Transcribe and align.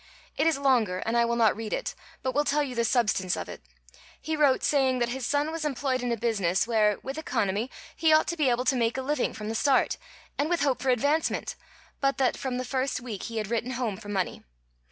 It 0.35 0.47
is 0.47 0.57
longer, 0.57 0.97
and 1.05 1.15
I 1.15 1.25
will 1.25 1.35
not 1.35 1.55
read 1.55 1.73
it, 1.73 1.93
but 2.23 2.33
will 2.33 2.43
tell 2.43 2.63
you 2.63 2.73
the 2.73 2.83
substance 2.83 3.37
of 3.37 3.47
it. 3.47 3.61
He 4.19 4.35
wrote 4.35 4.63
saying 4.63 4.97
that 4.97 5.09
his 5.09 5.27
son 5.27 5.51
was 5.51 5.63
employed 5.63 6.01
in 6.01 6.11
a 6.11 6.17
business 6.17 6.65
where, 6.65 6.97
with 7.03 7.19
economy, 7.19 7.69
he 7.95 8.11
ought 8.11 8.25
to 8.29 8.35
be 8.35 8.49
able 8.49 8.65
to 8.65 8.75
make 8.75 8.97
a 8.97 9.03
living 9.03 9.31
from 9.31 9.47
the 9.47 9.53
start, 9.53 9.97
and 10.39 10.49
with 10.49 10.61
hope 10.63 10.81
for 10.81 10.89
advancement, 10.89 11.55
but 11.99 12.17
that 12.17 12.35
from 12.35 12.57
the 12.57 12.65
first 12.65 12.99
week 12.99 13.21
he 13.29 13.37
had 13.37 13.49
written 13.49 13.73
home 13.73 13.95
for 13.95 14.09
money. 14.09 14.41